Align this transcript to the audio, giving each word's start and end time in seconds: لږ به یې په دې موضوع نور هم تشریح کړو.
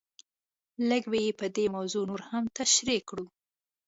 لږ 0.89 1.03
به 1.11 1.17
یې 1.25 1.31
په 1.39 1.45
دې 1.55 1.65
موضوع 1.75 2.03
نور 2.09 2.21
هم 2.29 2.43
تشریح 2.57 3.01
کړو. 3.09 3.25